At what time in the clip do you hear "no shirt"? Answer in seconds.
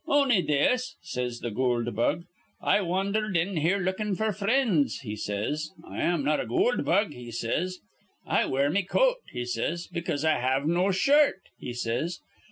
10.65-11.49